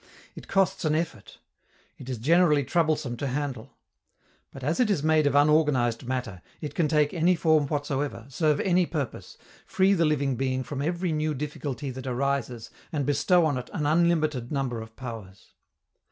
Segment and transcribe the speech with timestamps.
[0.33, 1.37] It costs an effort.
[1.99, 3.77] It is generally troublesome to handle.
[4.49, 8.59] But, as it is made of unorganized matter, it can take any form whatsoever, serve
[8.61, 9.37] any purpose,
[9.67, 13.85] free the living being from every new difficulty that arises and bestow on it an
[13.85, 15.53] unlimited number of powers.